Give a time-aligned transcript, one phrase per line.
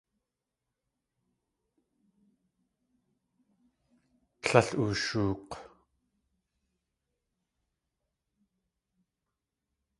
[4.41, 5.51] Tlél ooshook̲.